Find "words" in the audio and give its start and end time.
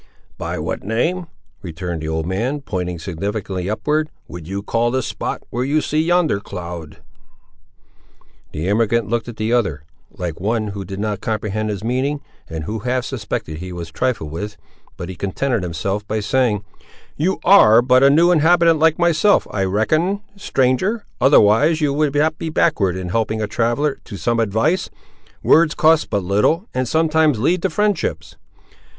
25.43-25.75